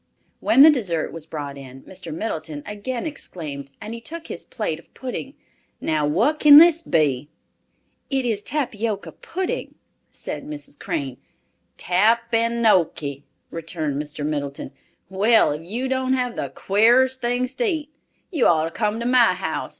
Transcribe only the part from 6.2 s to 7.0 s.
can this